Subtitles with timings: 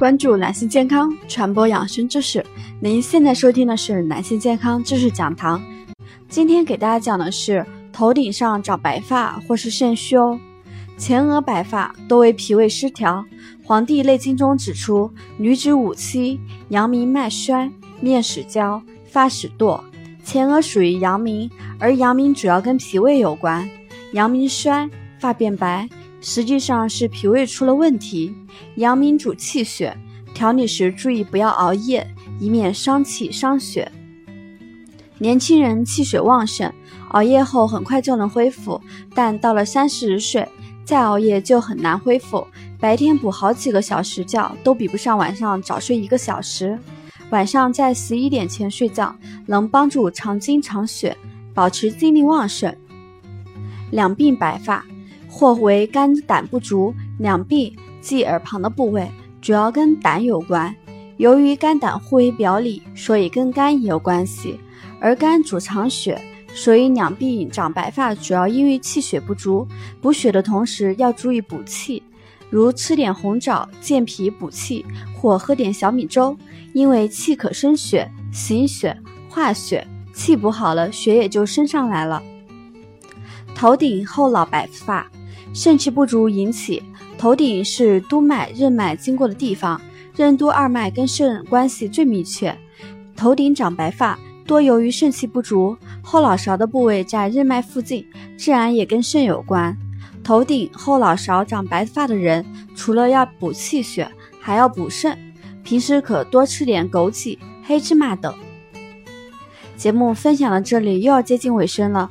[0.00, 2.42] 关注男性健康，传播养生知识。
[2.80, 5.62] 您现在收听的是男性健康知识讲堂。
[6.26, 10.40] 今天给大家讲的是头顶上长白发或是肾虚哦。
[10.96, 13.22] 前额白发多为脾胃失调。
[13.62, 19.78] 《黄帝内经》中指出，女子五七，阳明脉衰，面始焦，发始堕。
[20.24, 23.68] 前额属于阳明，而阳明主要跟脾胃有关。
[24.14, 24.88] 阳明衰，
[25.18, 25.86] 发变白。
[26.20, 28.34] 实际上是脾胃出了问题。
[28.76, 29.96] 阳明主气血，
[30.34, 32.06] 调理时注意不要熬夜，
[32.38, 33.90] 以免伤气伤血。
[35.18, 36.72] 年轻人气血旺盛，
[37.08, 38.80] 熬夜后很快就能恢复，
[39.14, 40.48] 但到了三四十岁，
[40.84, 42.46] 再熬夜就很难恢复。
[42.78, 46.78] 白天补好几个小时觉，都比不上晚上早睡一个小时。
[47.28, 49.14] 晚上在十一点前睡觉，
[49.46, 51.16] 能帮助藏精藏血，
[51.52, 52.74] 保持精力旺盛。
[53.90, 54.84] 两鬓白发。
[55.30, 59.08] 或为肝胆不足，两臂即耳旁的部位，
[59.40, 60.74] 主要跟胆有关。
[61.18, 64.58] 由于肝胆互为表里，所以跟肝也有关系。
[64.98, 66.20] 而肝主藏血，
[66.52, 69.66] 所以两臂长白发，主要因为气血不足。
[70.00, 72.02] 补血的同时要注意补气，
[72.50, 76.36] 如吃点红枣健脾补气，或喝点小米粥，
[76.72, 78.96] 因为气可生血、行血、
[79.28, 82.22] 化血，气补好了，血也就升上来了。
[83.60, 85.06] 头顶后老白发。
[85.52, 86.82] 肾气不足引起，
[87.18, 89.78] 头顶是督脉、任脉经过的地方，
[90.16, 92.56] 任督二脉跟肾关系最密切。
[93.14, 95.76] 头顶长白发，多由于肾气不足。
[96.02, 98.06] 后脑勺的部位在任脉附近，
[98.38, 99.76] 自然也跟肾有关。
[100.24, 102.42] 头顶后脑勺长白发的人，
[102.74, 105.18] 除了要补气血，还要补肾。
[105.62, 108.34] 平时可多吃点枸杞、黑芝麻等。
[109.76, 112.10] 节目分享到这里，又要接近尾声了。